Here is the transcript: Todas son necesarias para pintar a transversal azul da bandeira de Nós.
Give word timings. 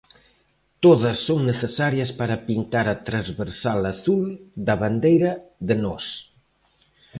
Todas 0.85 1.17
son 1.27 1.39
necesarias 1.51 2.09
para 2.19 2.41
pintar 2.47 2.85
a 2.89 3.01
transversal 3.07 3.79
azul 3.95 4.23
da 4.65 4.75
bandeira 4.83 5.31
de 5.67 5.75
Nós. 5.85 6.05